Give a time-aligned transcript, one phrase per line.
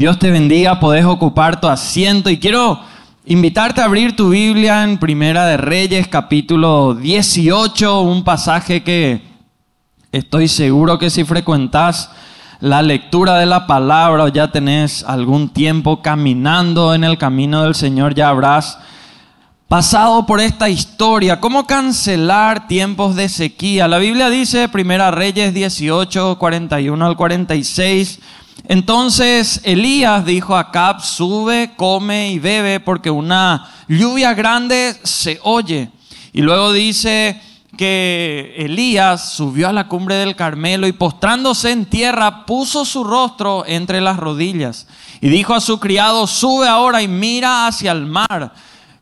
[0.00, 2.80] Dios te bendiga, podés ocupar tu asiento y quiero
[3.26, 9.20] invitarte a abrir tu Biblia en Primera de Reyes capítulo 18, un pasaje que
[10.10, 12.10] estoy seguro que si frecuentas
[12.60, 17.74] la lectura de la palabra o ya tenés algún tiempo caminando en el camino del
[17.74, 18.78] Señor, ya habrás
[19.68, 21.40] pasado por esta historia.
[21.40, 23.86] ¿Cómo cancelar tiempos de sequía?
[23.86, 28.18] La Biblia dice, Primera Reyes 18, 41 al 46,
[28.64, 35.90] entonces Elías dijo a Acab, sube, come y bebe, porque una lluvia grande se oye.
[36.32, 37.40] Y luego dice
[37.76, 43.64] que Elías subió a la cumbre del Carmelo y postrándose en tierra puso su rostro
[43.66, 44.86] entre las rodillas
[45.20, 48.52] y dijo a su criado, sube ahora y mira hacia el mar.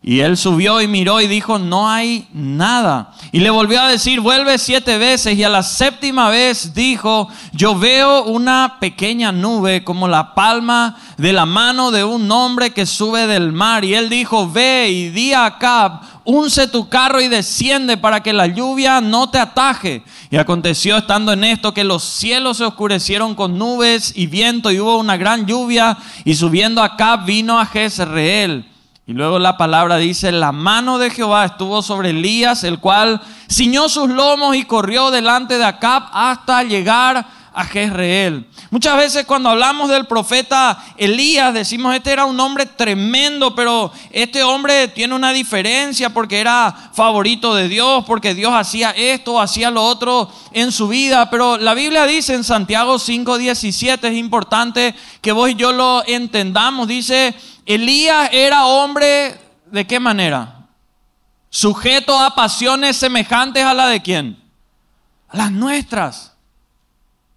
[0.00, 3.12] Y él subió y miró y dijo, no hay nada.
[3.32, 5.36] Y le volvió a decir, vuelve siete veces.
[5.36, 11.32] Y a la séptima vez dijo, yo veo una pequeña nube como la palma de
[11.32, 13.84] la mano de un hombre que sube del mar.
[13.84, 18.32] Y él dijo, ve y di a Acab, unce tu carro y desciende para que
[18.32, 20.04] la lluvia no te ataje.
[20.30, 24.78] Y aconteció estando en esto que los cielos se oscurecieron con nubes y viento y
[24.78, 25.98] hubo una gran lluvia.
[26.24, 28.77] Y subiendo Acab vino a Jezreel.
[29.08, 33.88] Y luego la palabra dice, la mano de Jehová estuvo sobre Elías, el cual ciñó
[33.88, 38.46] sus lomos y corrió delante de Acab hasta llegar a Jezreel.
[38.70, 44.42] Muchas veces cuando hablamos del profeta Elías decimos, este era un hombre tremendo, pero este
[44.42, 49.84] hombre tiene una diferencia porque era favorito de Dios, porque Dios hacía esto, hacía lo
[49.84, 51.30] otro en su vida.
[51.30, 56.86] Pero la Biblia dice en Santiago 5:17, es importante que vos y yo lo entendamos,
[56.86, 57.34] dice
[57.68, 60.66] Elías era hombre de qué manera?
[61.50, 64.42] Sujeto a pasiones semejantes a la de quién?
[65.28, 66.32] A las nuestras.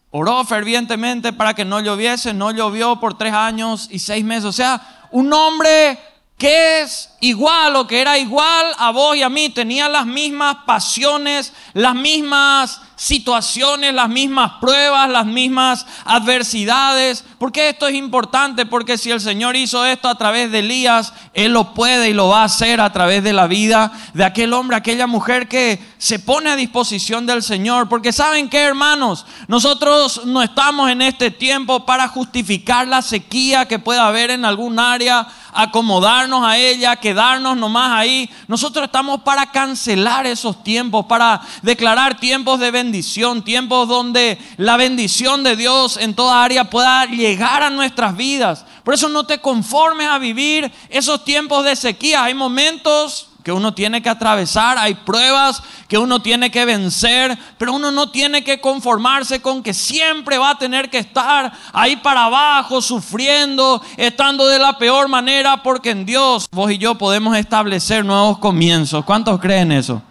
[0.09, 4.46] Oró fervientemente para que no lloviese, no llovió por tres años y seis meses.
[4.46, 6.00] O sea, un hombre
[6.42, 10.58] que es igual o que era igual a vos y a mí, tenía las mismas
[10.66, 17.24] pasiones, las mismas situaciones, las mismas pruebas, las mismas adversidades.
[17.38, 18.66] ¿Por qué esto es importante?
[18.66, 22.29] Porque si el Señor hizo esto a través de Elías, Él lo puede y lo
[22.29, 26.19] va a hacer a través de la vida de aquel hombre, aquella mujer que se
[26.19, 27.88] pone a disposición del Señor.
[27.90, 33.79] Porque saben qué, hermanos, nosotros no estamos en este tiempo para justificar la sequía que
[33.79, 38.29] pueda haber en algún área, acomodarnos a ella, quedarnos nomás ahí.
[38.47, 45.44] Nosotros estamos para cancelar esos tiempos, para declarar tiempos de bendición tiempos donde la bendición
[45.44, 48.66] de Dios en toda área pueda llegar a nuestras vidas.
[48.84, 52.23] Por eso no te conformes a vivir esos tiempos de sequía.
[52.23, 57.74] Hay momentos que uno tiene que atravesar, hay pruebas que uno tiene que vencer, pero
[57.74, 62.25] uno no tiene que conformarse con que siempre va a tener que estar ahí para
[62.25, 68.06] abajo, sufriendo, estando de la peor manera, porque en Dios vos y yo podemos establecer
[68.06, 69.06] nuevos comienzos.
[69.06, 70.02] ¿Cuántos creen eso?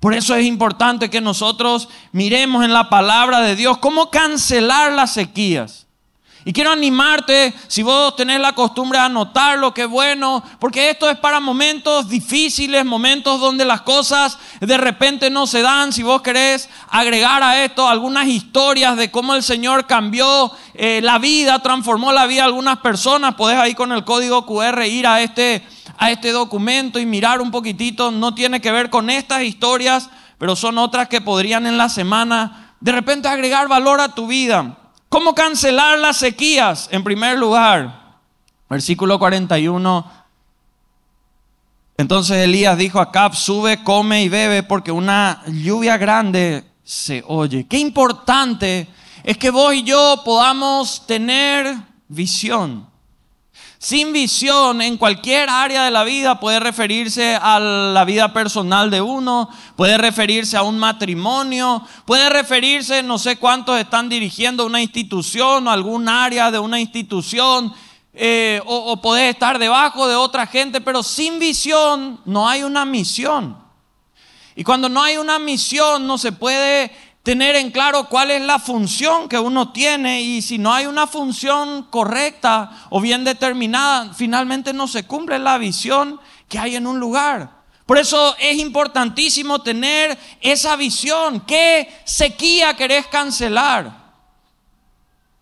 [0.00, 5.14] Por eso es importante que nosotros miremos en la palabra de Dios cómo cancelar las
[5.14, 5.83] sequías.
[6.46, 11.16] Y quiero animarte, si vos tenés la costumbre de anotarlo, qué bueno, porque esto es
[11.18, 15.92] para momentos difíciles, momentos donde las cosas de repente no se dan.
[15.92, 21.18] Si vos querés agregar a esto algunas historias de cómo el Señor cambió eh, la
[21.18, 25.22] vida, transformó la vida de algunas personas, podés ahí con el código QR ir a
[25.22, 25.66] este
[25.96, 30.56] a este documento y mirar un poquitito, no tiene que ver con estas historias, pero
[30.56, 34.76] son otras que podrían en la semana de repente agregar valor a tu vida.
[35.14, 36.88] ¿Cómo cancelar las sequías?
[36.90, 38.18] En primer lugar,
[38.68, 40.10] versículo 41.
[41.96, 47.64] Entonces Elías dijo a Cap, sube, come y bebe porque una lluvia grande se oye.
[47.68, 48.88] Qué importante
[49.22, 51.76] es que vos y yo podamos tener
[52.08, 52.84] visión.
[53.84, 59.02] Sin visión en cualquier área de la vida puede referirse a la vida personal de
[59.02, 65.68] uno, puede referirse a un matrimonio, puede referirse, no sé cuántos están dirigiendo una institución
[65.68, 67.74] o algún área de una institución,
[68.14, 73.54] eh, o, o estar debajo de otra gente, pero sin visión no hay una misión.
[74.56, 76.90] Y cuando no hay una misión no se puede
[77.24, 81.06] tener en claro cuál es la función que uno tiene y si no hay una
[81.06, 87.00] función correcta o bien determinada, finalmente no se cumple la visión que hay en un
[87.00, 87.64] lugar.
[87.86, 91.40] Por eso es importantísimo tener esa visión.
[91.40, 94.03] ¿Qué sequía querés cancelar?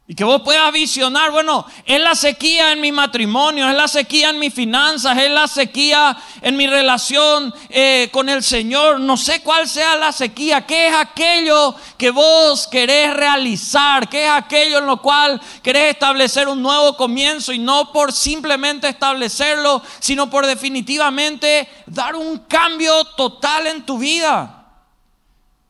[0.08, 4.30] Y que vos puedas visionar, bueno, es la sequía en mi matrimonio, es la sequía
[4.30, 8.98] en mis finanzas, es la sequía en mi relación eh, con el Señor.
[8.98, 14.30] No sé cuál sea la sequía, qué es aquello que vos querés realizar, qué es
[14.30, 20.28] aquello en lo cual querés establecer un nuevo comienzo y no por simplemente establecerlo, sino
[20.28, 24.61] por definitivamente dar un cambio total en tu vida.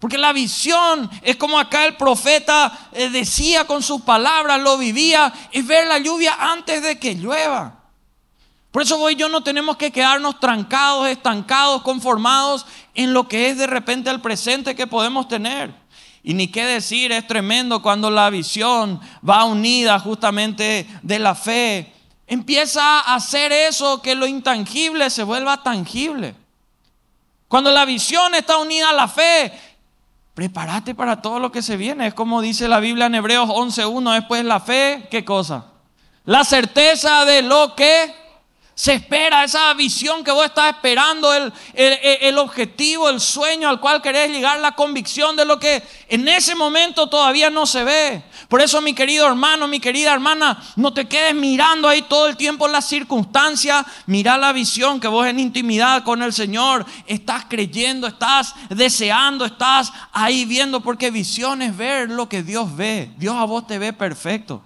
[0.03, 5.33] Porque la visión es como acá el profeta eh, decía con sus palabras, lo vivía,
[5.53, 7.85] es ver la lluvia antes de que llueva.
[8.73, 12.67] Por eso hoy yo no tenemos que quedarnos trancados, estancados, conformados
[12.97, 15.73] en lo que es de repente el presente que podemos tener.
[16.25, 21.93] Y ni qué decir, es tremendo cuando la visión va unida justamente de la fe.
[22.27, 26.35] Empieza a hacer eso que lo intangible se vuelva tangible.
[27.47, 29.53] Cuando la visión está unida a la fe,
[30.35, 32.07] Prepárate para todo lo que se viene.
[32.07, 34.15] Es como dice la Biblia en Hebreos 11.1.
[34.15, 35.67] Después la fe, ¿qué cosa?
[36.25, 38.22] La certeza de lo que
[38.75, 44.01] se espera, esa visión que vos estás esperando, el, el, objetivo, el sueño al cual
[44.01, 48.23] querés llegar, la convicción de lo que en ese momento todavía no se ve.
[48.49, 52.37] Por eso, mi querido hermano, mi querida hermana, no te quedes mirando ahí todo el
[52.37, 53.85] tiempo las circunstancias.
[54.07, 59.93] Mira la visión que vos en intimidad con el Señor estás creyendo, estás deseando, estás
[60.13, 63.11] ahí viendo, porque visión es ver lo que Dios ve.
[63.19, 64.63] Dios a vos te ve perfecto.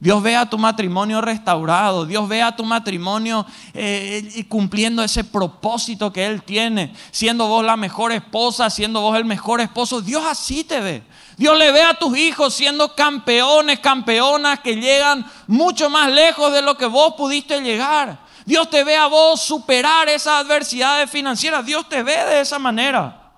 [0.00, 6.12] Dios ve a tu matrimonio restaurado, Dios ve a tu matrimonio eh, cumpliendo ese propósito
[6.12, 10.00] que Él tiene, siendo vos la mejor esposa, siendo vos el mejor esposo.
[10.00, 11.02] Dios así te ve.
[11.36, 16.62] Dios le ve a tus hijos siendo campeones, campeonas que llegan mucho más lejos de
[16.62, 18.20] lo que vos pudiste llegar.
[18.46, 21.66] Dios te ve a vos superar esas adversidades financieras.
[21.66, 23.32] Dios te ve de esa manera.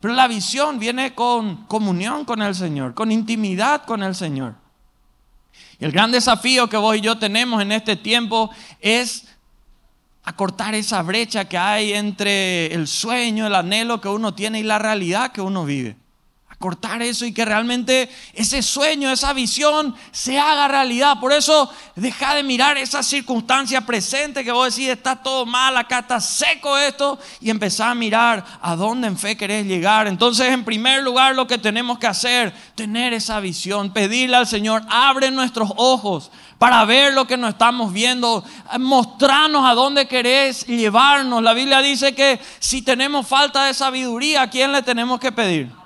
[0.00, 4.65] Pero la visión viene con comunión con el Señor, con intimidad con el Señor.
[5.78, 8.50] Y el gran desafío que vos y yo tenemos en este tiempo
[8.80, 9.26] es
[10.24, 14.78] acortar esa brecha que hay entre el sueño, el anhelo que uno tiene y la
[14.78, 15.96] realidad que uno vive
[16.58, 21.20] cortar eso y que realmente ese sueño, esa visión se haga realidad.
[21.20, 26.00] Por eso deja de mirar esa circunstancia presente que vos decís, está todo mal, acá
[26.00, 30.06] está seco esto, y empezar a mirar a dónde en fe querés llegar.
[30.06, 34.82] Entonces, en primer lugar, lo que tenemos que hacer, tener esa visión, pedirle al Señor,
[34.88, 38.42] abre nuestros ojos para ver lo que nos estamos viendo,
[38.78, 41.42] mostrarnos a dónde querés llevarnos.
[41.42, 45.85] La Biblia dice que si tenemos falta de sabiduría, ¿a quién le tenemos que pedir?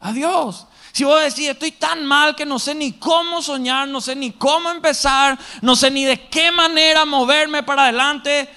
[0.00, 0.66] A Dios.
[0.92, 4.32] Si vos decís, estoy tan mal que no sé ni cómo soñar, no sé ni
[4.32, 8.48] cómo empezar, no sé ni de qué manera moverme para adelante,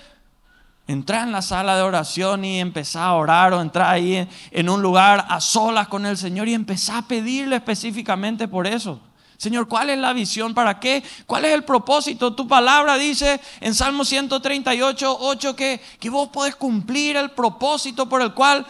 [0.88, 4.82] entra en la sala de oración y empezá a orar o entra ahí en un
[4.82, 9.00] lugar a solas con el Señor y empezá a pedirle específicamente por eso.
[9.38, 10.54] Señor, ¿cuál es la visión?
[10.54, 11.04] ¿Para qué?
[11.26, 12.36] ¿Cuál es el propósito?
[12.36, 18.22] Tu palabra dice en Salmo 138, 8 que, que vos podés cumplir el propósito por
[18.22, 18.68] el cual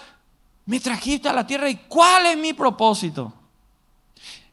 [0.71, 3.33] me trajiste a la tierra y cuál es mi propósito.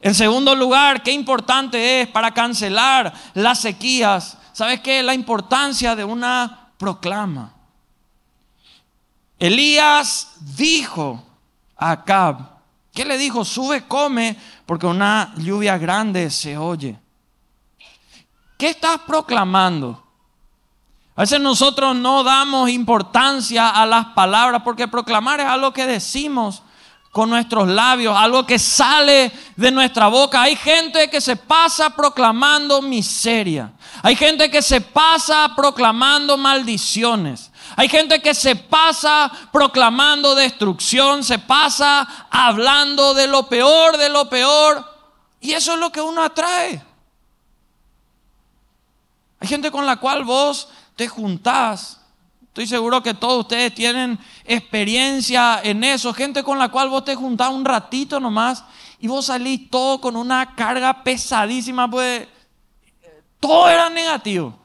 [0.00, 4.36] En segundo lugar, qué importante es para cancelar las sequías.
[4.52, 5.00] ¿Sabes qué?
[5.04, 7.54] La importancia de una proclama.
[9.38, 11.22] Elías dijo
[11.76, 12.50] a Acab,
[12.92, 13.44] ¿qué le dijo?
[13.44, 14.36] Sube, come,
[14.66, 16.98] porque una lluvia grande se oye.
[18.58, 20.04] ¿Qué estás proclamando?
[21.18, 26.62] A veces nosotros no damos importancia a las palabras porque proclamar es algo que decimos
[27.10, 30.42] con nuestros labios, algo que sale de nuestra boca.
[30.42, 33.72] Hay gente que se pasa proclamando miseria.
[34.04, 37.50] Hay gente que se pasa proclamando maldiciones.
[37.74, 44.28] Hay gente que se pasa proclamando destrucción, se pasa hablando de lo peor, de lo
[44.28, 44.88] peor.
[45.40, 46.80] Y eso es lo que uno atrae.
[49.40, 52.00] Hay gente con la cual vos te juntás.
[52.42, 56.12] Estoy seguro que todos ustedes tienen experiencia en eso.
[56.12, 58.64] Gente con la cual vos te juntás un ratito nomás
[58.98, 62.26] y vos salís todo con una carga pesadísima, pues
[63.38, 64.58] todo era negativo.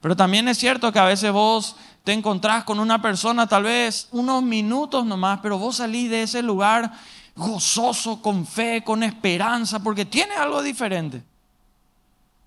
[0.00, 1.74] Pero también es cierto que a veces vos
[2.04, 6.42] te encontrás con una persona tal vez unos minutos nomás, pero vos salís de ese
[6.42, 6.92] lugar
[7.34, 11.24] gozoso, con fe, con esperanza, porque tiene algo diferente.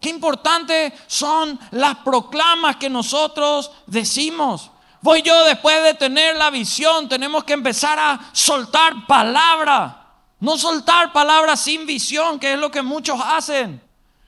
[0.03, 4.69] Qué importantes son las proclamas que nosotros decimos.
[4.99, 10.07] Voy yo después de tener la visión, tenemos que empezar a soltar palabra.
[10.41, 13.81] No soltar palabras sin visión, que es lo que muchos hacen.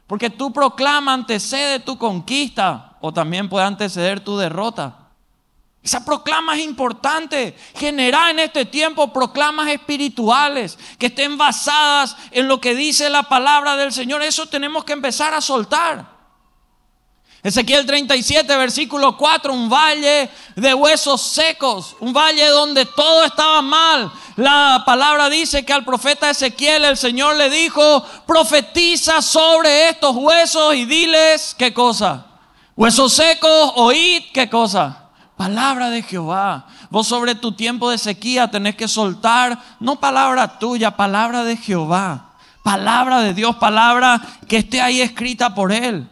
[0.08, 5.05] Porque tu proclama antecede tu conquista o también puede anteceder tu derrota.
[5.86, 7.56] Esa proclama es importante.
[7.75, 13.77] Generar en este tiempo proclamas espirituales que estén basadas en lo que dice la palabra
[13.77, 14.24] del Señor.
[14.24, 16.15] Eso tenemos que empezar a soltar.
[17.44, 24.12] Ezequiel 37, versículo 4, un valle de huesos secos, un valle donde todo estaba mal.
[24.38, 30.74] La palabra dice que al profeta Ezequiel el Señor le dijo, profetiza sobre estos huesos
[30.74, 32.25] y diles qué cosa.
[32.75, 35.05] Huesos secos, oíd qué cosa
[35.38, 36.68] Palabra de Jehová.
[36.89, 42.32] Vos sobre tu tiempo de sequía tenés que soltar, no palabra tuya, palabra de Jehová.
[42.63, 46.10] Palabra de Dios, palabra que esté ahí escrita por Él.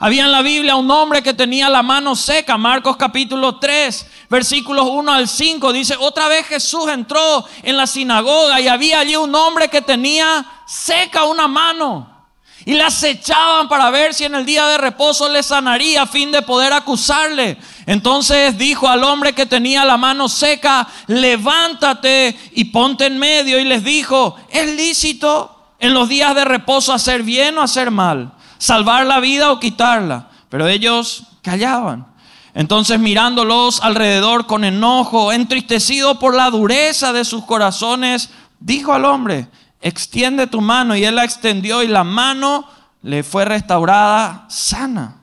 [0.00, 4.86] Había en la Biblia un hombre que tenía la mano seca, Marcos capítulo 3, versículos
[4.88, 9.34] 1 al 5, dice, otra vez Jesús entró en la sinagoga y había allí un
[9.34, 12.17] hombre que tenía seca una mano.
[12.64, 16.30] Y le acechaban para ver si en el día de reposo le sanaría a fin
[16.30, 17.56] de poder acusarle.
[17.86, 23.58] Entonces dijo al hombre que tenía la mano seca, levántate y ponte en medio.
[23.58, 28.32] Y les dijo, ¿es lícito en los días de reposo hacer bien o hacer mal?
[28.58, 30.28] ¿Salvar la vida o quitarla?
[30.50, 32.06] Pero ellos callaban.
[32.54, 39.46] Entonces mirándolos alrededor con enojo, entristecido por la dureza de sus corazones, dijo al hombre,
[39.80, 40.96] extiende tu mano.
[40.96, 42.68] Y él la extendió y la mano
[43.02, 45.16] le fue restaurada sana.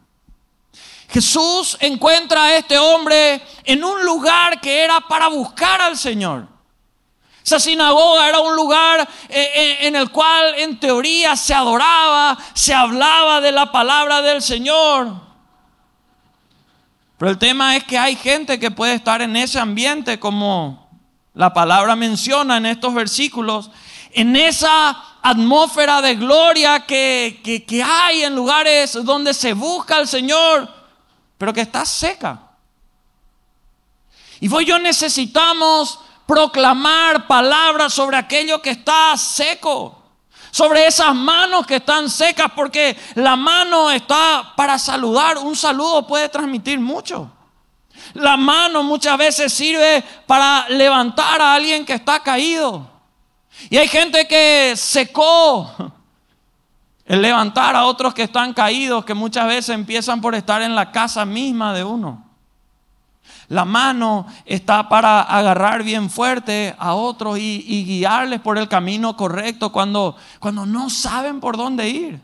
[1.09, 6.47] Jesús encuentra a este hombre en un lugar que era para buscar al Señor.
[7.45, 12.73] Esa sinagoga era un lugar eh, eh, en el cual en teoría se adoraba, se
[12.73, 15.13] hablaba de la palabra del Señor.
[17.17, 20.89] Pero el tema es que hay gente que puede estar en ese ambiente como
[21.35, 23.69] la palabra menciona en estos versículos
[24.15, 30.69] en esa atmósfera de gloria que, que, hay en lugares donde se busca al Señor,
[31.37, 32.39] pero que está seca.
[34.39, 40.01] Y vos y yo necesitamos proclamar palabras sobre aquello que está seco,
[40.49, 45.37] sobre esas manos que están secas, porque la mano está para saludar.
[45.39, 47.29] Un saludo puede transmitir mucho.
[48.13, 52.94] La mano muchas veces sirve para levantar a alguien que está caído.
[53.69, 55.71] Y hay gente que secó
[57.05, 60.91] el levantar a otros que están caídos, que muchas veces empiezan por estar en la
[60.91, 62.23] casa misma de uno.
[63.47, 69.71] La mano está para agarrar bien fuerte a otros y, guiarles por el camino correcto
[69.71, 72.19] cuando, cuando no saben por dónde ir.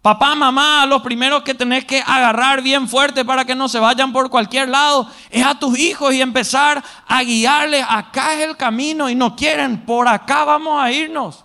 [0.00, 4.12] Papá, mamá, los primeros que tenés que agarrar bien fuerte para que no se vayan
[4.12, 7.84] por cualquier lado es a tus hijos y empezar a guiarles.
[7.88, 11.44] Acá es el camino y no quieren, por acá vamos a irnos.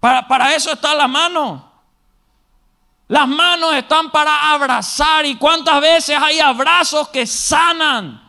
[0.00, 1.70] Para, para eso está la mano.
[3.08, 8.22] Las manos están para abrazar y cuántas veces hay abrazos que sanan.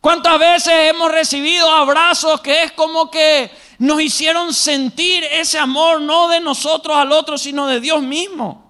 [0.00, 6.28] ¿Cuántas veces hemos recibido abrazos que es como que nos hicieron sentir ese amor no
[6.28, 8.66] de nosotros al otro, sino de Dios mismo.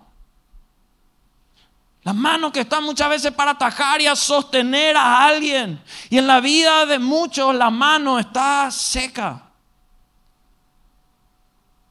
[2.03, 5.83] Las manos que están muchas veces para atajar y a sostener a alguien.
[6.09, 9.46] Y en la vida de muchos la mano está seca.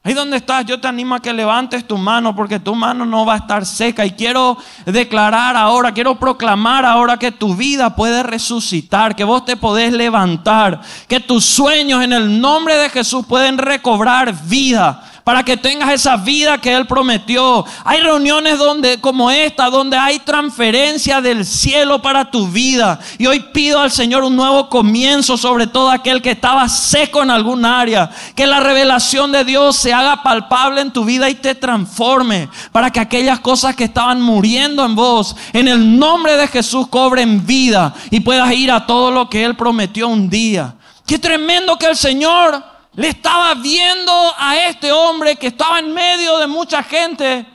[0.05, 3.25] Ahí donde estás, yo te animo a que levantes tu mano porque tu mano no
[3.25, 4.05] va a estar seca.
[4.05, 9.57] Y quiero declarar ahora, quiero proclamar ahora que tu vida puede resucitar, que vos te
[9.57, 15.57] podés levantar, que tus sueños en el nombre de Jesús pueden recobrar vida para que
[15.57, 17.65] tengas esa vida que Él prometió.
[17.83, 22.99] Hay reuniones donde, como esta, donde hay transferencia del cielo para tu vida.
[23.17, 27.31] Y hoy pido al Señor un nuevo comienzo sobre todo aquel que estaba seco en
[27.31, 28.11] algún área.
[28.35, 32.47] Que la revelación de Dios se haga palpable en tu vida y te transforme.
[32.71, 37.47] Para que aquellas cosas que estaban muriendo en vos, en el nombre de Jesús, cobren
[37.47, 40.75] vida y puedas ir a todo lo que Él prometió un día.
[41.07, 46.37] Qué tremendo que el Señor le estaba viendo a este hombre que estaba en medio
[46.37, 47.45] de mucha gente.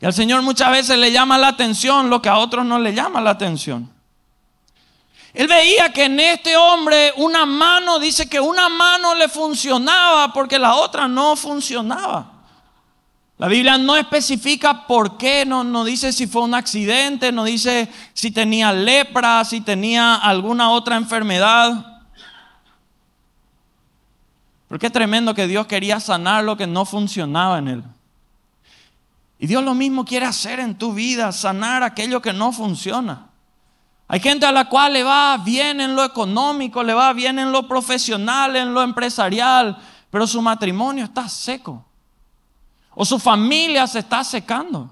[0.00, 2.94] Y al Señor muchas veces le llama la atención lo que a otros no le
[2.94, 3.92] llama la atención.
[5.34, 10.58] Él veía que en este hombre una mano, dice que una mano le funcionaba porque
[10.58, 12.32] la otra no funcionaba.
[13.36, 17.88] La Biblia no especifica por qué, no, no dice si fue un accidente, no dice
[18.12, 21.89] si tenía lepra, si tenía alguna otra enfermedad.
[24.70, 27.84] Porque es tremendo que Dios quería sanar lo que no funcionaba en él.
[29.40, 33.26] Y Dios lo mismo quiere hacer en tu vida, sanar aquello que no funciona.
[34.06, 37.50] Hay gente a la cual le va bien en lo económico, le va bien en
[37.50, 39.76] lo profesional, en lo empresarial,
[40.08, 41.84] pero su matrimonio está seco.
[42.94, 44.88] O su familia se está secando.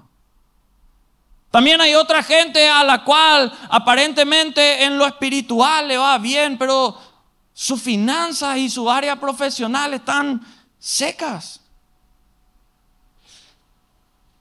[1.51, 6.97] También hay otra gente a la cual aparentemente en lo espiritual le va bien, pero
[7.61, 10.39] sus finanzas y su área profesional están
[10.79, 11.59] secas.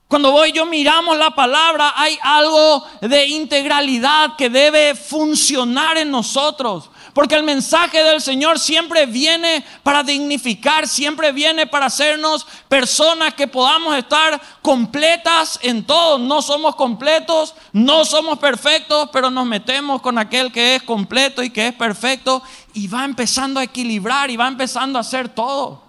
[0.06, 6.90] Cuando voy yo miramos la palabra, hay algo de integralidad que debe funcionar en nosotros.
[7.12, 13.48] Porque el mensaje del Señor siempre viene para dignificar, siempre viene para hacernos personas que
[13.48, 16.18] podamos estar completas en todo.
[16.18, 21.50] No somos completos, no somos perfectos, pero nos metemos con aquel que es completo y
[21.50, 22.40] que es perfecto
[22.78, 25.82] y va empezando a equilibrar y va empezando a hacer todo.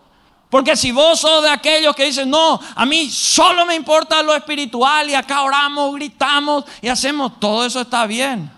[0.50, 4.34] Porque si vos sos de aquellos que dicen, no, a mí solo me importa lo
[4.34, 8.52] espiritual y acá oramos, gritamos y hacemos, todo eso está bien.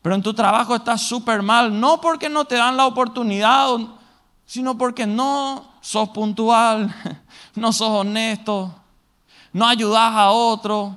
[0.00, 3.66] Pero en tu trabajo estás súper mal, no porque no te dan la oportunidad,
[4.46, 6.94] sino porque no sos puntual,
[7.56, 8.72] no sos honesto,
[9.52, 10.96] no ayudas a otro.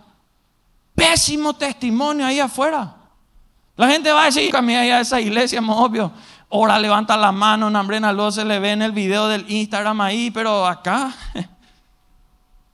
[0.93, 2.96] Pésimo testimonio ahí afuera.
[3.77, 6.11] La gente va a decir, camina a esa iglesia, es obvio.
[6.49, 10.31] Ahora levanta la mano, Nambrena, luego se le ve en el video del Instagram ahí,
[10.31, 11.13] pero acá.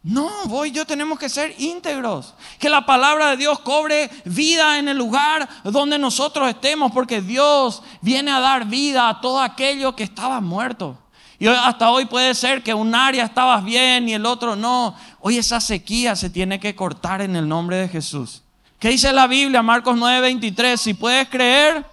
[0.05, 2.33] No, voy yo tenemos que ser íntegros.
[2.59, 7.81] Que la palabra de Dios cobre vida en el lugar donde nosotros estemos, porque Dios
[8.01, 10.97] viene a dar vida a todo aquello que estaba muerto.
[11.39, 14.93] Y hasta hoy puede ser que un área estabas bien y el otro no.
[15.21, 18.42] Hoy esa sequía se tiene que cortar en el nombre de Jesús.
[18.83, 20.75] ¿Qué dice la Biblia, Marcos 9:23?
[20.75, 21.85] Si puedes creer,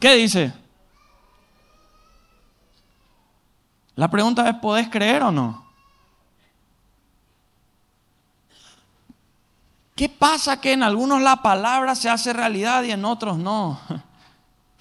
[0.00, 0.50] ¿qué dice?
[3.94, 5.62] La pregunta es, ¿podés creer o no?
[9.94, 13.78] ¿Qué pasa que en algunos la palabra se hace realidad y en otros no?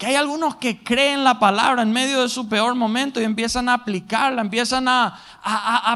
[0.04, 3.74] Hay algunos que creen la palabra en medio de su peor momento y empiezan a
[3.74, 5.20] aplicarla, empiezan a,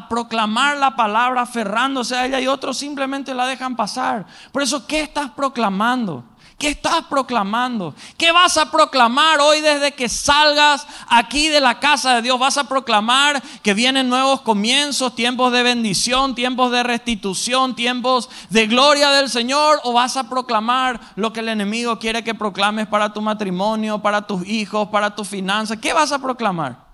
[0.09, 4.25] proclamar la palabra aferrándose a ella y otros simplemente la dejan pasar.
[4.51, 6.23] Por eso, ¿qué estás proclamando?
[6.57, 7.93] ¿Qué estás proclamando?
[8.17, 12.39] ¿Qué vas a proclamar hoy desde que salgas aquí de la casa de Dios?
[12.39, 18.65] ¿Vas a proclamar que vienen nuevos comienzos, tiempos de bendición, tiempos de restitución, tiempos de
[18.65, 19.79] gloria del Señor?
[19.83, 24.23] ¿O vas a proclamar lo que el enemigo quiere que proclames para tu matrimonio, para
[24.23, 25.77] tus hijos, para tus finanzas?
[25.77, 26.87] ¿Qué vas a proclamar?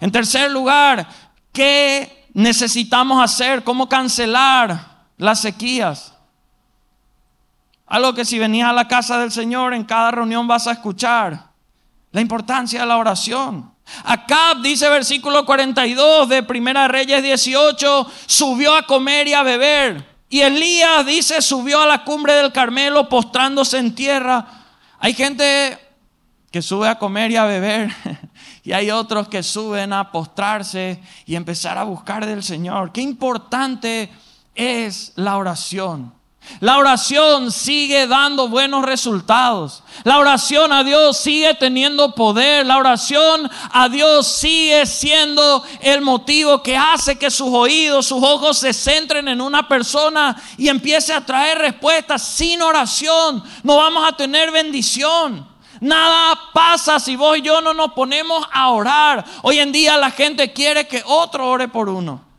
[0.00, 1.08] En tercer lugar,
[1.52, 3.62] ¿qué necesitamos hacer?
[3.62, 6.11] ¿Cómo cancelar las sequías?
[7.92, 11.50] Algo que si venías a la casa del Señor en cada reunión vas a escuchar.
[12.10, 13.70] La importancia de la oración.
[14.04, 20.08] Acab dice versículo 42 de Primera Reyes 18, subió a comer y a beber.
[20.30, 24.46] Y Elías dice, subió a la cumbre del Carmelo postrándose en tierra.
[24.98, 25.78] Hay gente
[26.50, 27.94] que sube a comer y a beber.
[28.64, 32.92] Y hay otros que suben a postrarse y empezar a buscar del Señor.
[32.92, 34.08] Qué importante
[34.54, 36.21] es la oración.
[36.60, 39.82] La oración sigue dando buenos resultados.
[40.04, 42.66] La oración a Dios sigue teniendo poder.
[42.66, 48.58] La oración a Dios sigue siendo el motivo que hace que sus oídos, sus ojos
[48.58, 52.22] se centren en una persona y empiece a traer respuestas.
[52.22, 55.48] Sin oración no vamos a tener bendición.
[55.80, 59.24] Nada pasa si vos y yo no nos ponemos a orar.
[59.42, 62.31] Hoy en día la gente quiere que otro ore por uno.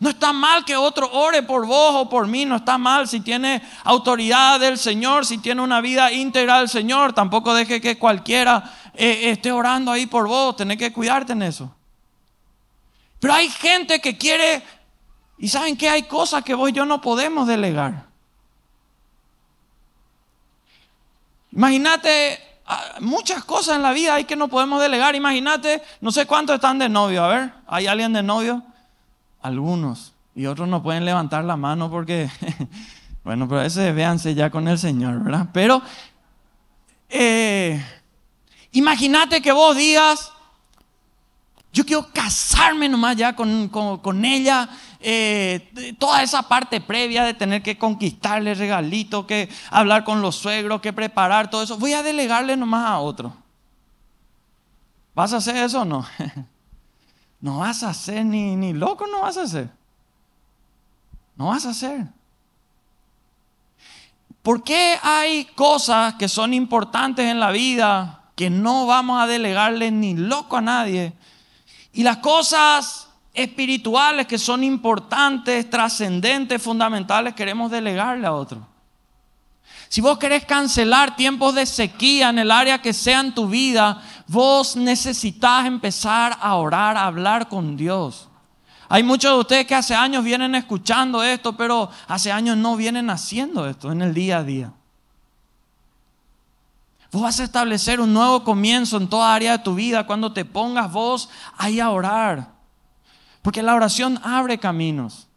[0.00, 3.20] No está mal que otro ore por vos o por mí, no está mal si
[3.20, 7.12] tiene autoridad del Señor, si tiene una vida íntegra del Señor.
[7.12, 11.74] Tampoco deje que cualquiera eh, esté orando ahí por vos, tenés que cuidarte en eso.
[13.18, 14.62] Pero hay gente que quiere,
[15.36, 18.06] y saben que hay cosas que vos y yo no podemos delegar.
[21.50, 25.16] Imagínate, ah, muchas cosas en la vida hay que no podemos delegar.
[25.16, 28.62] Imagínate, no sé cuántos están de novio, a ver, ¿hay alguien de novio?
[29.48, 30.12] Algunos.
[30.34, 32.28] Y otros no pueden levantar la mano porque,
[33.24, 35.48] bueno, pero ese véanse ya con el Señor, ¿verdad?
[35.54, 35.80] Pero,
[37.08, 37.82] eh,
[38.72, 40.30] imagínate que vos digas,
[41.72, 44.68] yo quiero casarme nomás ya con, ella.
[45.00, 50.82] Eh, toda esa parte previa de tener que conquistarle regalito, que hablar con los suegros,
[50.82, 53.34] que preparar todo eso, voy a delegarle nomás a otro.
[55.14, 56.06] ¿Vas a hacer eso o no?
[57.40, 59.70] No vas a hacer ni, ni loco, no vas a hacer.
[61.36, 62.06] No vas a hacer.
[64.42, 69.90] ¿Por qué hay cosas que son importantes en la vida que no vamos a delegarle
[69.90, 71.12] ni loco a nadie?
[71.92, 78.66] Y las cosas espirituales que son importantes, trascendentes, fundamentales, queremos delegarle a otro.
[79.88, 84.02] Si vos querés cancelar tiempos de sequía en el área que sea en tu vida,
[84.28, 88.28] vos necesitas empezar a orar, a hablar con Dios.
[88.88, 93.10] Hay muchos de ustedes que hace años vienen escuchando esto, pero hace años no vienen
[93.10, 94.72] haciendo esto en el día a día.
[97.10, 100.44] Vos vas a establecer un nuevo comienzo en toda área de tu vida cuando te
[100.44, 102.52] pongas vos ahí a orar.
[103.42, 105.27] Porque la oración abre caminos.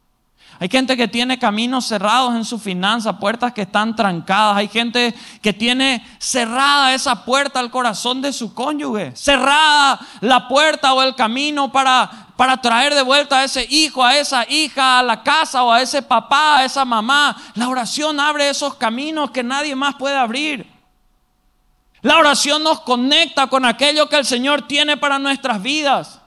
[0.62, 4.58] Hay gente que tiene caminos cerrados en su finanza, puertas que están trancadas.
[4.58, 9.12] Hay gente que tiene cerrada esa puerta al corazón de su cónyuge.
[9.15, 14.15] Cerrada la puerta o el camino para, para traer de vuelta a ese hijo, a
[14.15, 17.36] esa hija, a la casa o a ese papá, a esa mamá.
[17.56, 20.71] La oración abre esos caminos que nadie más puede abrir.
[22.04, 26.20] La oración nos conecta con aquello que el Señor tiene para nuestras vidas.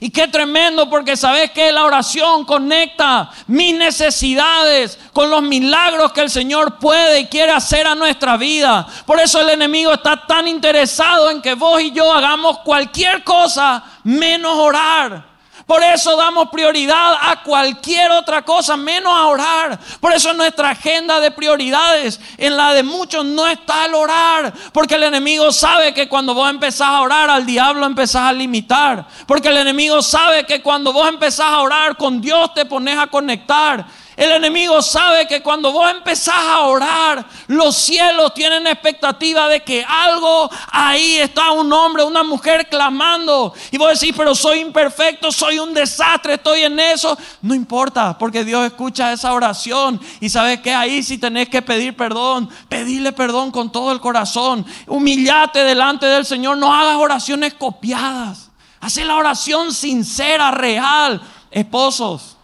[0.00, 6.22] Y qué tremendo porque sabes que la oración conecta mis necesidades con los milagros que
[6.22, 8.86] el Señor puede y quiere hacer a nuestra vida.
[9.06, 13.82] Por eso el enemigo está tan interesado en que vos y yo hagamos cualquier cosa
[14.04, 15.35] menos orar.
[15.66, 19.80] Por eso damos prioridad a cualquier otra cosa, menos a orar.
[19.98, 24.52] Por eso en nuestra agenda de prioridades, en la de muchos, no está el orar.
[24.72, 29.08] Porque el enemigo sabe que cuando vos empezás a orar, al diablo empezás a limitar.
[29.26, 33.08] Porque el enemigo sabe que cuando vos empezás a orar, con Dios te pones a
[33.08, 33.86] conectar.
[34.16, 39.84] El enemigo sabe que cuando vos empezás a orar, los cielos tienen expectativa de que
[39.84, 43.52] algo ahí está un hombre, una mujer clamando.
[43.70, 47.18] Y vos decís, pero soy imperfecto, soy un desastre, estoy en eso.
[47.42, 50.00] No importa, porque Dios escucha esa oración.
[50.18, 54.64] Y sabes que ahí si tenés que pedir perdón, pedirle perdón con todo el corazón.
[54.86, 58.50] Humillate delante del Señor, no hagas oraciones copiadas.
[58.80, 61.20] Haz la oración sincera, real.
[61.50, 62.35] Esposos,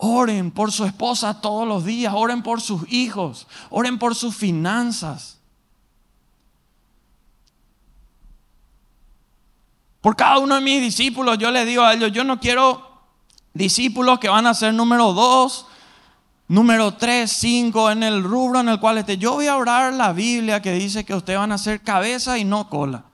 [0.00, 5.38] Oren por su esposa todos los días, oren por sus hijos, oren por sus finanzas.
[10.00, 12.80] Por cada uno de mis discípulos yo les digo a ellos, yo no quiero
[13.52, 15.66] discípulos que van a ser número dos,
[16.46, 19.18] número tres, cinco en el rubro en el cual esté.
[19.18, 22.44] Yo voy a orar la Biblia que dice que ustedes van a ser cabeza y
[22.44, 23.07] no cola.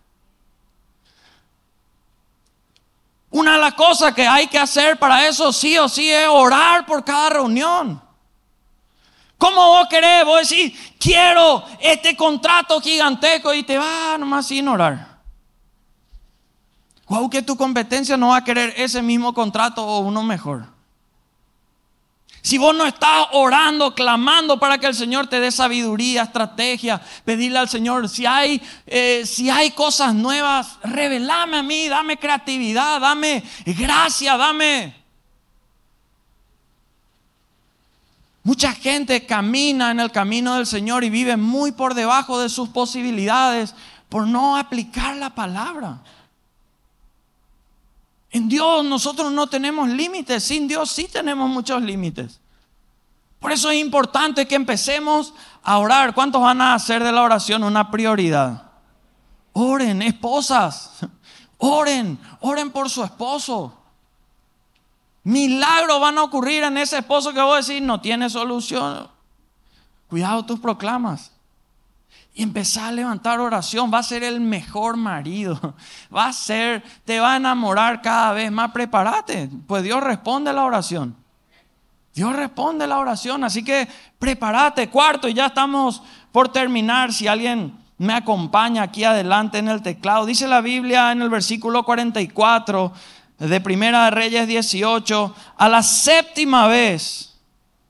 [3.65, 7.31] Las cosas que hay que hacer para eso sí o sí es orar por cada
[7.31, 7.99] reunión.
[9.39, 10.23] ¿Cómo vos querés?
[10.23, 15.19] Vos decís, quiero este contrato gigantesco y te va nomás sin orar.
[17.07, 20.67] O que tu competencia no va a querer ese mismo contrato o uno mejor.
[22.45, 27.59] Si vos no estás orando, clamando para que el Señor te dé sabiduría, estrategia, pedirle
[27.59, 33.43] al Señor, si hay, eh, si hay cosas nuevas, revelame a mí, dame creatividad, dame
[33.65, 34.95] gracia, dame...
[38.43, 42.69] Mucha gente camina en el camino del Señor y vive muy por debajo de sus
[42.69, 43.75] posibilidades
[44.11, 46.03] por no aplicar la palabra.
[48.35, 52.41] En Dios nosotros no tenemos límites, sin Dios sí tenemos muchos límites.
[53.39, 56.17] Por eso es importante que empecemos a orar.
[56.17, 58.73] ¿Cuántos van a hacer de la oración una prioridad?
[59.53, 60.99] Oren, esposas.
[61.59, 63.73] Oren, oren por su esposo.
[65.23, 69.09] Milagros van a ocurrir en ese esposo que vos decís no tiene solución.
[70.09, 71.31] Cuidado tus proclamas.
[72.35, 73.91] Y empezar a levantar oración.
[73.95, 75.75] Va a ser el mejor marido.
[76.15, 78.73] Va a ser, te va a enamorar cada vez más.
[78.73, 79.49] Prepárate.
[79.67, 81.17] Pues Dios responde la oración.
[82.13, 83.45] Dios responde la oración.
[83.45, 84.91] Así que prepárate.
[84.91, 87.13] Cuarto, y ya estamos por terminar.
[87.13, 90.27] Si alguien me acompaña aquí adelante en el teclado.
[90.27, 92.93] Dice la Biblia en el versículo 44
[93.39, 95.35] de Primera de Reyes 18.
[95.57, 97.34] A la séptima vez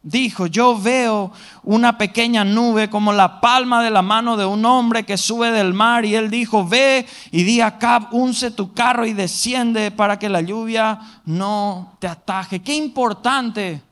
[0.05, 5.05] dijo, yo veo una pequeña nube como la palma de la mano de un hombre
[5.05, 6.05] que sube del mar.
[6.05, 10.29] Y él dijo, ve y di a Cab, unce tu carro y desciende para que
[10.29, 12.63] la lluvia no te ataje.
[12.63, 13.83] Qué importante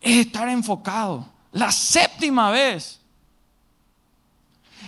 [0.00, 1.26] es estar enfocado.
[1.52, 3.00] La séptima vez.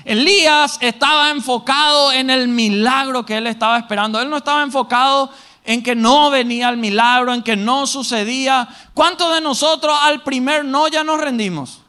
[0.05, 4.21] Elías estaba enfocado en el milagro que él estaba esperando.
[4.21, 5.33] Él no estaba enfocado en
[5.64, 8.68] que no venía el milagro, en que no sucedía.
[8.94, 11.83] ¿Cuántos de nosotros al primer no ya nos rendimos?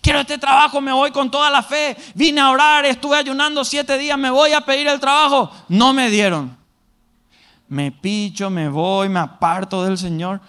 [0.00, 1.96] Quiero este trabajo, me voy con toda la fe.
[2.14, 5.50] Vine a orar, estuve ayunando siete días, me voy a pedir el trabajo.
[5.68, 6.56] No me dieron.
[7.68, 10.40] Me picho, me voy, me aparto del Señor.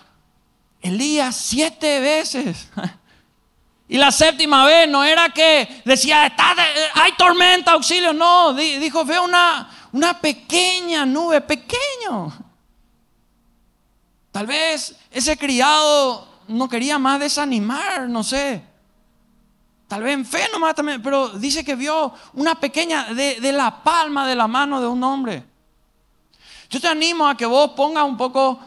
[0.82, 2.70] Elías siete veces.
[3.90, 6.24] Y la séptima vez no era que decía,
[6.94, 8.12] hay tormenta, auxilio.
[8.12, 12.34] No, dijo, veo una, una pequeña nube, pequeño.
[14.32, 18.64] Tal vez ese criado no quería más desanimar, no sé.
[19.88, 23.84] Tal vez en fe nomás también, pero dice que vio una pequeña de, de la
[23.84, 25.46] palma de la mano de un hombre.
[26.70, 28.60] Yo te animo a que vos pongas un poco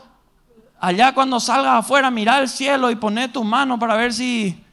[0.80, 4.64] allá cuando salgas afuera, mirar el cielo y poner tu mano para ver si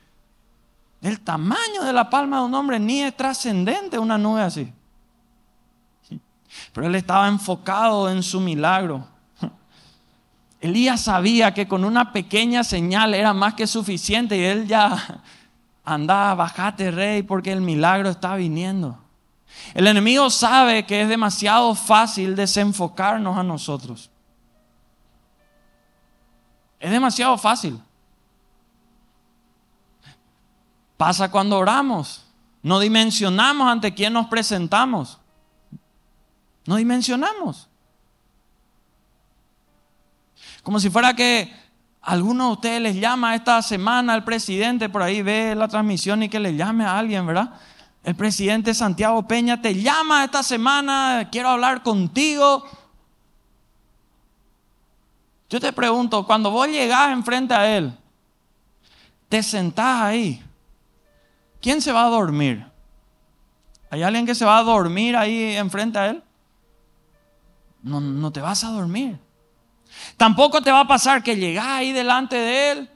[1.01, 4.73] el tamaño de la palma de un hombre ni es trascendente una nube así.
[6.73, 9.07] Pero él estaba enfocado en su milagro.
[10.61, 15.21] Elías sabía que con una pequeña señal era más que suficiente y él ya
[15.83, 18.97] andaba, bajate rey porque el milagro está viniendo.
[19.73, 24.09] El enemigo sabe que es demasiado fácil desenfocarnos a nosotros.
[26.79, 27.79] Es demasiado fácil.
[30.95, 32.25] Pasa cuando oramos.
[32.61, 35.19] No dimensionamos ante quién nos presentamos.
[36.67, 37.69] No dimensionamos.
[40.61, 41.51] Como si fuera que
[42.01, 46.29] alguno de ustedes les llama esta semana al presidente, por ahí ve la transmisión y
[46.29, 47.53] que le llame a alguien, ¿verdad?
[48.03, 52.65] El presidente Santiago Peña te llama esta semana, quiero hablar contigo.
[55.49, 57.97] Yo te pregunto, cuando vos llegás enfrente a él,
[59.29, 60.43] te sentás ahí,
[61.61, 62.65] ¿quién se va a dormir?
[63.89, 66.23] ¿Hay alguien que se va a dormir ahí enfrente a él?
[67.81, 69.19] No, no te vas a dormir.
[70.17, 72.89] Tampoco te va a pasar que llegas ahí delante de él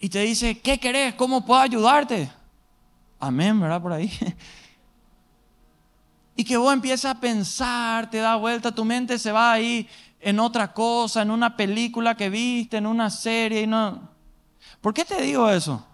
[0.00, 1.14] y te dice, ¿qué querés?
[1.14, 2.30] ¿Cómo puedo ayudarte?
[3.18, 3.82] Amén, ¿verdad?
[3.82, 4.10] Por ahí.
[6.38, 9.88] Y que vos empiezas a pensar, te da vuelta, tu mente se va ahí
[10.20, 13.62] en otra cosa, en una película que viste, en una serie.
[13.62, 14.08] Y no...
[14.80, 15.84] ¿Por qué te digo eso?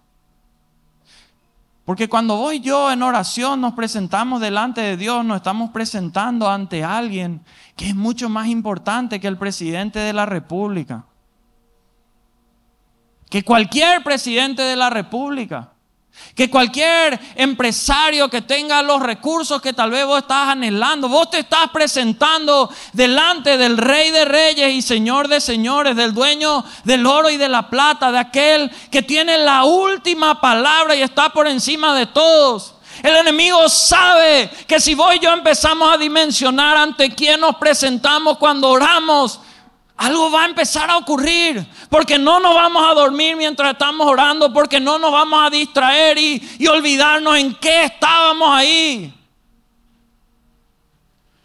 [1.85, 6.49] Porque cuando vos y yo en oración nos presentamos delante de Dios, nos estamos presentando
[6.49, 7.43] ante alguien
[7.77, 11.05] que es mucho más importante que el presidente de la República.
[13.29, 15.74] Que cualquier presidente de la República.
[16.35, 21.39] Que cualquier empresario que tenga los recursos que tal vez vos estás anhelando, vos te
[21.39, 27.31] estás presentando delante del Rey de Reyes y Señor de Señores, del dueño del oro
[27.31, 31.95] y de la plata, de aquel que tiene la última palabra y está por encima
[31.95, 32.75] de todos.
[33.03, 38.39] El enemigo sabe que si vos y yo empezamos a dimensionar ante quién nos presentamos
[38.39, 39.41] cuando oramos,
[39.97, 44.53] algo va a empezar a ocurrir, porque no nos vamos a dormir mientras estamos orando,
[44.53, 49.13] porque no nos vamos a distraer y, olvidarnos en qué estábamos ahí.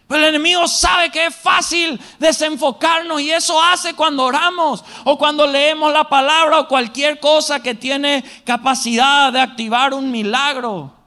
[0.07, 5.45] Pero el enemigo sabe que es fácil desenfocarnos y eso hace cuando oramos o cuando
[5.45, 10.98] leemos la palabra o cualquier cosa que tiene capacidad de activar un milagro.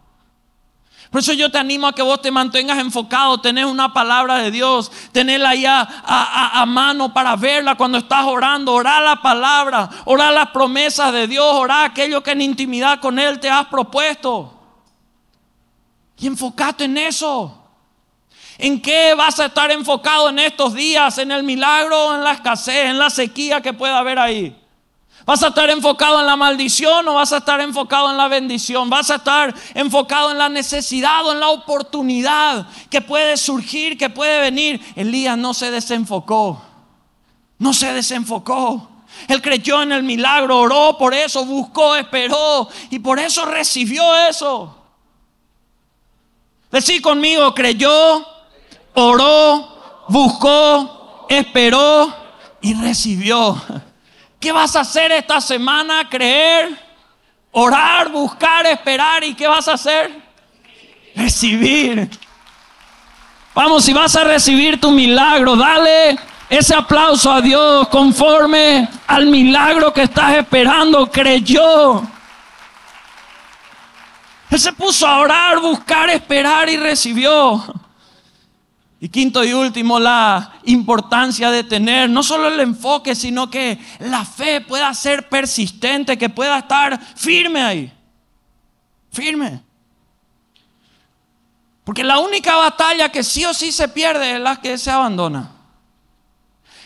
[1.12, 4.51] Por eso yo te animo a que vos te mantengas enfocado, tenés una palabra de
[4.51, 10.48] Dios, tenerla ahí a, mano para verla cuando estás orando, orar la palabra, orar las
[10.48, 14.59] promesas de Dios, orar aquello que en intimidad con Él te has propuesto.
[16.16, 17.62] Y enfocate en eso.
[18.57, 21.18] ¿En qué vas a estar enfocado en estos días?
[21.18, 24.62] ¿En el milagro, en la escasez, en la sequía que pueda haber ahí?
[25.24, 28.90] ¿Vas a estar enfocado en la maldición o vas a estar enfocado en la bendición?
[28.90, 34.11] ¿Vas a estar enfocado en la necesidad o en la oportunidad que puede surgir, que
[34.11, 34.80] puede venir?
[34.96, 36.61] Elías no se desenfocó.
[37.58, 38.88] No se desenfocó.
[39.28, 44.76] Él creyó en el milagro, oró por eso, buscó, esperó y por eso recibió eso.
[46.72, 48.26] Decir conmigo, creyó,
[48.94, 52.12] oró, buscó, esperó
[52.61, 53.61] y recibió.
[54.42, 56.09] ¿Qué vas a hacer esta semana?
[56.09, 56.76] Creer,
[57.52, 59.22] orar, buscar, esperar.
[59.22, 60.20] ¿Y qué vas a hacer?
[61.14, 62.11] Recibir.
[63.55, 66.18] Vamos, si vas a recibir tu milagro, dale
[66.50, 71.09] ese aplauso a Dios conforme al milagro que estás esperando.
[71.09, 72.02] Creyó.
[74.50, 77.62] Él se puso a orar, buscar, esperar y recibió.
[79.02, 84.24] Y quinto y último, la importancia de tener no solo el enfoque, sino que la
[84.24, 87.92] fe pueda ser persistente, que pueda estar firme ahí.
[89.10, 89.60] Firme.
[91.82, 95.50] Porque la única batalla que sí o sí se pierde es la que se abandona.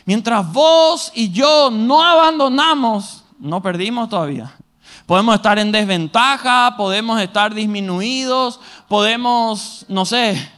[0.07, 4.57] Mientras vos y yo no abandonamos, no perdimos todavía.
[5.05, 10.56] Podemos estar en desventaja, podemos estar disminuidos, podemos, no sé,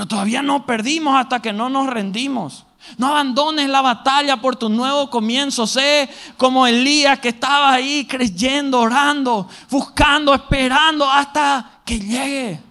[0.00, 2.64] pero todavía no perdimos hasta que no nos rendimos.
[2.96, 5.66] No abandones la batalla por tu nuevo comienzo.
[5.66, 6.08] Sé
[6.38, 12.62] como Elías que estaba ahí creyendo, orando, buscando, esperando hasta que llegue.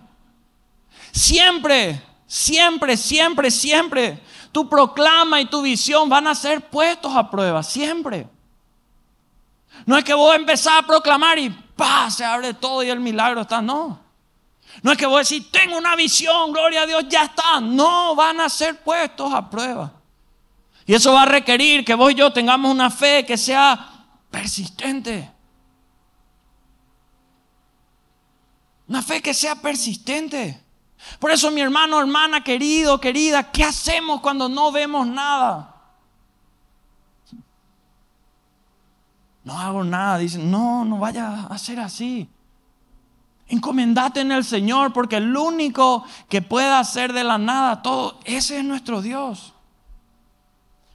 [1.11, 7.61] Siempre, siempre, siempre, siempre tu proclama y tu visión van a ser puestos a prueba.
[7.61, 8.27] Siempre.
[9.85, 12.09] No es que vos empezás a proclamar y ¡pah!
[12.09, 13.61] se abre todo y el milagro está.
[13.61, 14.08] No.
[14.81, 17.59] No es que voy a decir, tengo una visión, gloria a Dios, ya está.
[17.59, 19.91] No, van a ser puestos a prueba.
[20.85, 25.31] Y eso va a requerir que vos y yo tengamos una fe que sea persistente.
[28.87, 30.63] Una fe que sea persistente.
[31.19, 35.75] Por eso mi hermano, hermana, querido, querida, ¿qué hacemos cuando no vemos nada?
[39.43, 40.17] No hago nada.
[40.17, 42.29] Dicen, no, no vaya a ser así.
[43.49, 48.59] Encomendate en el Señor porque el único que puede hacer de la nada todo, ese
[48.59, 49.53] es nuestro Dios.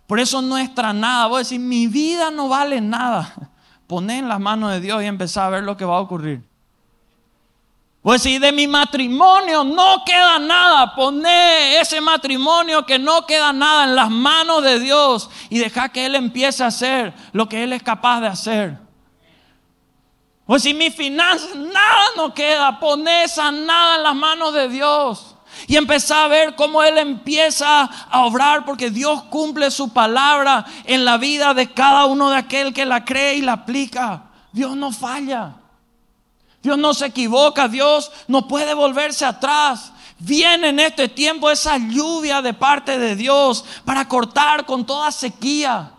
[0.06, 3.34] Por eso nuestra nada, voy a decir, mi vida no vale nada.
[3.86, 6.42] Poné en las manos de Dios y empezar a ver lo que va a ocurrir.
[8.04, 13.84] Pues si de mi matrimonio no queda nada, poné ese matrimonio que no queda nada
[13.84, 17.72] en las manos de Dios y deja que Él empiece a hacer lo que Él
[17.72, 18.83] es capaz de hacer.
[20.46, 25.34] Pues si mi finanzas nada no queda, poné esa nada en las manos de Dios.
[25.66, 31.04] Y empezar a ver cómo Él empieza a obrar porque Dios cumple su palabra en
[31.04, 34.24] la vida de cada uno de aquel que la cree y la aplica.
[34.52, 35.54] Dios no falla.
[36.62, 39.92] Dios no se equivoca, Dios no puede volverse atrás.
[40.18, 45.93] Viene en este tiempo esa lluvia de parte de Dios para cortar con toda sequía.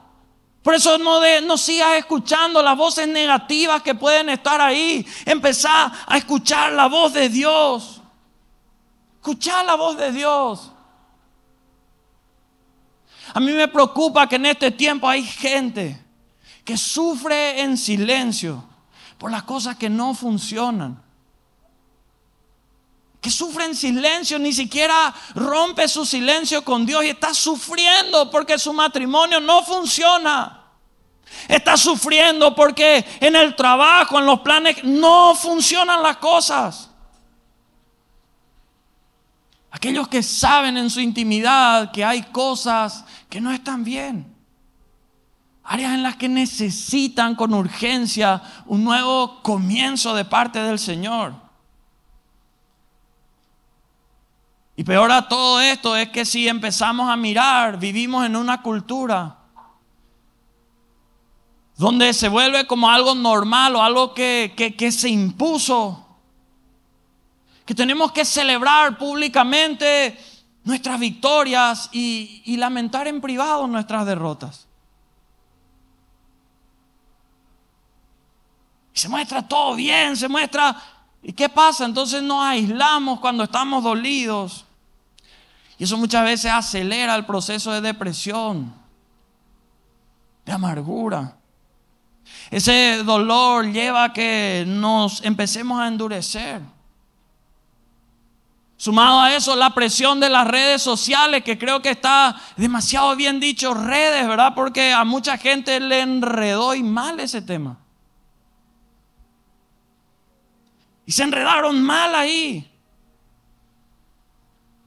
[0.66, 5.06] Por eso no, no sigas escuchando las voces negativas que pueden estar ahí.
[5.24, 8.02] Empezá a escuchar la voz de Dios.
[9.18, 10.72] Escuchar la voz de Dios.
[13.32, 16.04] A mí me preocupa que en este tiempo hay gente
[16.64, 18.64] que sufre en silencio
[19.20, 21.00] por las cosas que no funcionan.
[23.26, 28.60] Que sufre en silencio, ni siquiera rompe su silencio con Dios y está sufriendo porque
[28.60, 30.62] su matrimonio no funciona.
[31.48, 36.92] Está sufriendo porque en el trabajo, en los planes, no funcionan las cosas.
[39.72, 44.36] Aquellos que saben en su intimidad que hay cosas que no están bien.
[45.64, 51.45] Áreas en las que necesitan con urgencia un nuevo comienzo de parte del Señor.
[54.76, 59.38] Y peor a todo esto es que si empezamos a mirar, vivimos en una cultura
[61.78, 66.06] donde se vuelve como algo normal o algo que, que, se impuso,
[67.66, 70.18] que tenemos que celebrar públicamente
[70.64, 74.68] nuestras victorias y, y lamentar en privado nuestras derrotas.
[78.94, 80.82] Y se muestra todo bien, se muestra...
[81.28, 81.86] ¿Y qué pasa?
[81.86, 84.64] Entonces nos aislamos cuando estamos dolidos.
[85.80, 88.72] Y eso muchas veces acelera el proceso de depresión,
[90.46, 91.36] de amargura.
[92.52, 96.62] Ese dolor lleva a que nos empecemos a endurecer.
[98.78, 103.40] Sumado a eso, la presión de las redes sociales, que creo que está demasiado bien
[103.40, 104.54] dicho, redes, ¿verdad?
[104.54, 107.80] Porque a mucha gente le enredó y mal ese tema.
[111.06, 112.72] Y se enredaron mal ahí.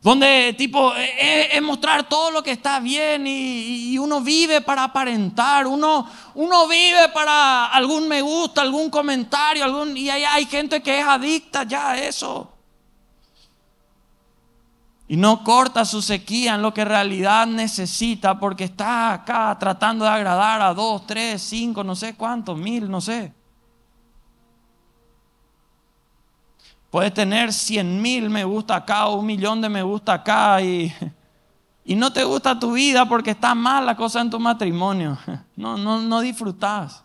[0.01, 6.09] Donde tipo es, mostrar todo lo que está bien y, uno vive para aparentar, uno,
[6.35, 11.05] uno, vive para algún me gusta, algún comentario, algún, y hay, hay gente que es
[11.05, 12.55] adicta ya a eso.
[15.09, 20.05] Y no corta su sequía en lo que en realidad necesita porque está acá tratando
[20.05, 23.33] de agradar a dos, tres, cinco, no sé cuántos, mil, no sé.
[26.91, 30.93] Puedes tener 100 mil me gusta acá o un millón de me gusta acá y,
[31.85, 35.19] y no te gusta tu vida porque está mal la cosa en tu matrimonio.
[35.57, 37.03] No, no, no disfrutas.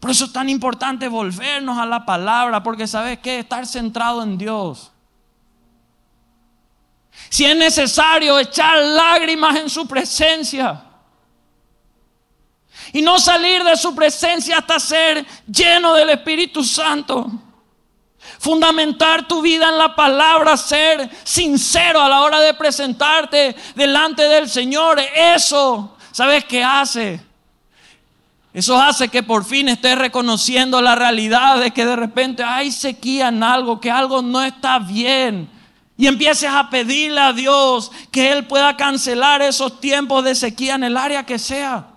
[0.00, 4.36] Por eso es tan importante volvernos a la palabra, porque sabes que estar centrado en
[4.36, 4.90] Dios.
[7.28, 10.85] Si es necesario echar lágrimas en su presencia
[12.96, 17.30] y no salir de su presencia hasta ser lleno del Espíritu Santo.
[18.38, 24.48] Fundamentar tu vida en la palabra, ser sincero a la hora de presentarte delante del
[24.48, 24.98] Señor.
[25.14, 27.20] Eso, ¿sabes qué hace?
[28.54, 33.28] Eso hace que por fin estés reconociendo la realidad de que de repente hay sequía
[33.28, 35.50] en algo, que algo no está bien.
[35.98, 40.84] Y empieces a pedirle a Dios que Él pueda cancelar esos tiempos de sequía en
[40.84, 41.88] el área que sea.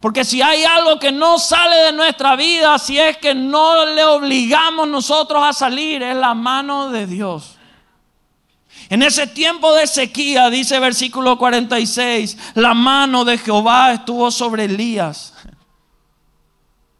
[0.00, 4.02] Porque si hay algo que no sale de nuestra vida, si es que no le
[4.02, 7.58] obligamos nosotros a salir, es la mano de Dios.
[8.88, 15.34] En ese tiempo de sequía, dice versículo 46, la mano de Jehová estuvo sobre Elías.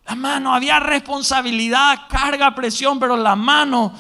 [0.05, 3.95] La mano, había responsabilidad, carga, presión, pero la mano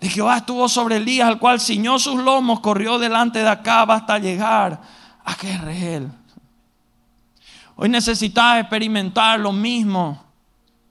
[0.00, 4.18] de Jehová estuvo sobre Elías, al cual ciñó sus lomos, corrió delante de acá hasta
[4.18, 4.80] llegar
[5.24, 6.17] a Jerreel.
[7.80, 10.24] Hoy necesitas experimentar lo mismo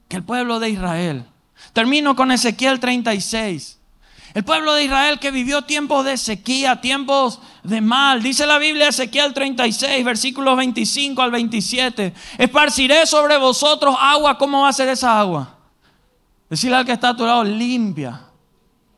[0.07, 1.25] que el pueblo de Israel.
[1.73, 3.77] Termino con Ezequiel 36.
[4.33, 8.23] El pueblo de Israel que vivió tiempos de sequía, tiempos de mal.
[8.23, 12.13] Dice la Biblia Ezequiel 36, versículos 25 al 27.
[12.37, 14.37] Esparciré sobre vosotros agua.
[14.37, 15.57] ¿Cómo va a ser esa agua?
[16.49, 18.21] Decirle al que está a tu lado, limpia.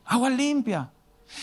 [0.04, 0.88] Agua limpia.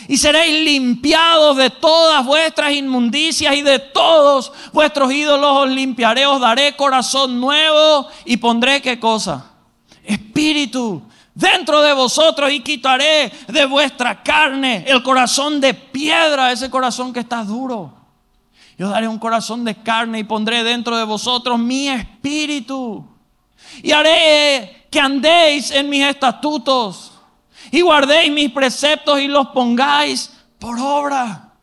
[0.07, 6.39] Y seréis limpiados de todas vuestras inmundicias y de todos vuestros ídolos os limpiaré, os
[6.39, 9.51] daré corazón nuevo y pondré qué cosa?
[10.03, 11.01] Espíritu
[11.37, 17.19] dentro de vosotros y quitaré de vuestra carne el corazón de piedra, ese corazón que
[17.19, 17.93] está duro.
[18.77, 23.05] Yo daré un corazón de carne y pondré dentro de vosotros mi espíritu.
[23.83, 27.16] Y haré que andéis en mis estatutos
[27.71, 31.53] y guardéis mis preceptos y los pongáis por obra.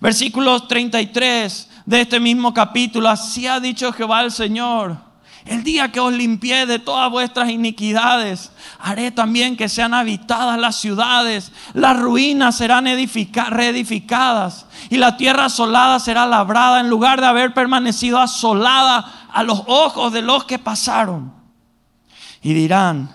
[0.00, 3.08] Versículo 33 de este mismo capítulo.
[3.08, 5.12] Así ha dicho Jehová el Señor
[5.44, 10.76] el día que os limpié de todas vuestras iniquidades, haré también que sean habitadas las
[10.76, 17.54] ciudades, las ruinas serán reedificadas y la tierra asolada será labrada en lugar de haber
[17.54, 21.32] permanecido asolada a los ojos de los que pasaron.
[22.40, 23.10] Y dirán,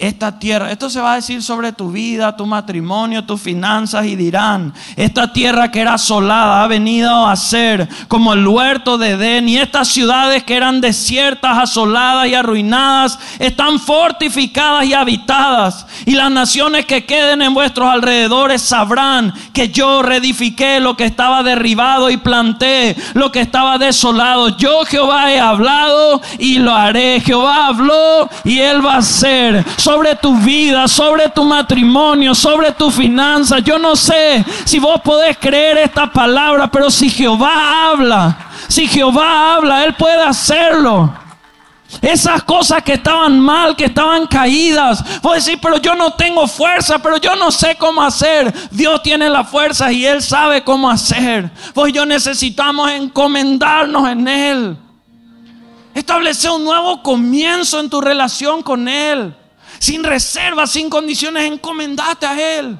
[0.00, 4.16] esta tierra, esto se va a decir sobre tu vida, tu matrimonio, tus finanzas y
[4.16, 9.46] dirán, esta tierra que era asolada ha venido a ser como el huerto de Edén
[9.46, 16.30] y estas ciudades que eran desiertas, asoladas y arruinadas están fortificadas y habitadas y las
[16.30, 22.16] naciones que queden en vuestros alrededores sabrán que yo reedifiqué lo que estaba derribado y
[22.16, 24.56] planté lo que estaba desolado.
[24.56, 27.20] Yo Jehová he hablado y lo haré.
[27.20, 32.92] Jehová habló y él va a hacer sobre tu vida, sobre tu matrimonio, sobre tu
[32.92, 33.60] finanzas.
[33.64, 38.36] Yo no sé si vos podés creer esta palabra, pero si Jehová habla,
[38.68, 41.12] si Jehová habla, Él puede hacerlo.
[42.00, 45.02] Esas cosas que estaban mal, que estaban caídas.
[45.22, 48.54] Vos decís, pero yo no tengo fuerza, pero yo no sé cómo hacer.
[48.70, 51.50] Dios tiene la fuerza y Él sabe cómo hacer.
[51.74, 54.76] Pues yo necesitamos encomendarnos en Él.
[55.94, 59.34] Establecer un nuevo comienzo en tu relación con Él
[59.80, 62.78] sin reservas, sin condiciones, encomendate a Él.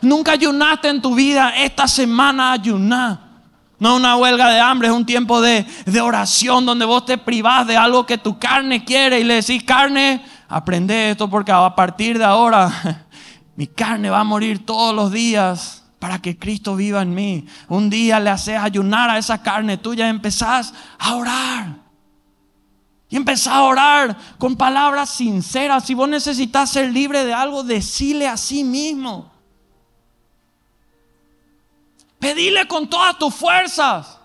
[0.00, 3.42] Nunca ayunaste en tu vida, esta semana ayuná.
[3.80, 7.18] No es una huelga de hambre, es un tiempo de, de, oración donde vos te
[7.18, 11.74] privás de algo que tu carne quiere y le decís, carne, aprende esto porque a
[11.74, 13.06] partir de ahora
[13.56, 17.46] mi carne va a morir todos los días para que Cristo viva en mí.
[17.66, 21.87] Un día le haces ayunar a esa carne tuya y empezás a orar.
[23.10, 25.84] Y empezá a orar con palabras sinceras.
[25.84, 29.32] Si vos necesitas ser libre de algo, decile a sí mismo.
[32.18, 34.18] Pedile con todas tus fuerzas.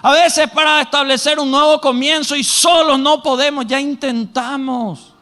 [0.00, 5.14] A veces para establecer un nuevo comienzo y solo no podemos, ya intentamos.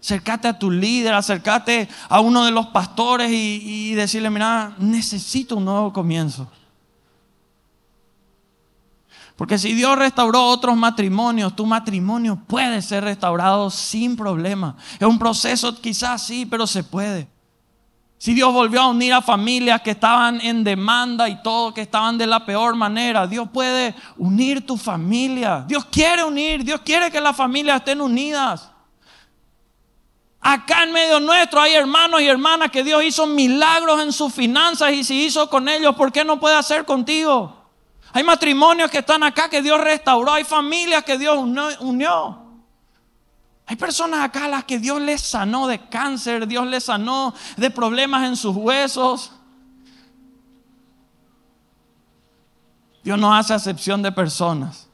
[0.00, 5.56] Acércate a tu líder, acércate a uno de los pastores y, y decirle, mira, necesito
[5.56, 6.50] un nuevo comienzo.
[9.42, 14.76] Porque si Dios restauró otros matrimonios, tu matrimonio puede ser restaurado sin problema.
[15.00, 17.26] Es un proceso quizás sí, pero se puede.
[18.18, 22.16] Si Dios volvió a unir a familias que estaban en demanda y todo, que estaban
[22.18, 25.64] de la peor manera, Dios puede unir tu familia.
[25.66, 28.70] Dios quiere unir, Dios quiere que las familias estén unidas.
[30.40, 34.92] Acá en medio nuestro hay hermanos y hermanas que Dios hizo milagros en sus finanzas
[34.92, 37.61] y si hizo con ellos, ¿por qué no puede hacer contigo?
[38.12, 40.32] Hay matrimonios que están acá que Dios restauró.
[40.32, 41.38] Hay familias que Dios
[41.80, 42.42] unió.
[43.66, 47.70] Hay personas acá a las que Dios les sanó de cáncer, Dios les sanó de
[47.70, 49.32] problemas en sus huesos.
[53.02, 54.88] Dios no hace acepción de personas.